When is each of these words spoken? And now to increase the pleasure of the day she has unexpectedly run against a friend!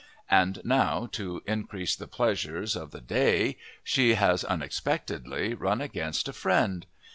And 0.31 0.61
now 0.63 1.05
to 1.11 1.43
increase 1.45 1.95
the 1.95 2.07
pleasure 2.07 2.63
of 2.73 2.89
the 2.89 3.01
day 3.01 3.59
she 3.83 4.15
has 4.15 4.43
unexpectedly 4.43 5.53
run 5.53 5.79
against 5.79 6.27
a 6.27 6.33
friend! 6.33 6.87